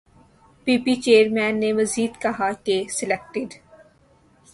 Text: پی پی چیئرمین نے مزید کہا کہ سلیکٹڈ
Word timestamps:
پی 0.67 0.73
پی 0.83 0.93
چیئرمین 1.03 1.53
نے 1.59 1.69
مزید 1.73 2.13
کہا 2.21 2.49
کہ 2.65 2.75
سلیکٹڈ 2.97 3.49